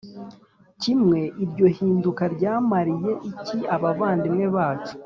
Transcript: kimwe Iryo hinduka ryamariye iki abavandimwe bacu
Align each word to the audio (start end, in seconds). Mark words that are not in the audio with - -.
kimwe 0.81 1.19
Iryo 1.43 1.67
hinduka 1.75 2.23
ryamariye 2.35 3.11
iki 3.29 3.57
abavandimwe 3.75 4.45
bacu 4.57 4.93